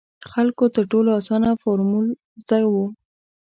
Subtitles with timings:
[0.31, 2.05] خلکو تر ټولو اسانه فارمول
[2.41, 2.85] زده وو.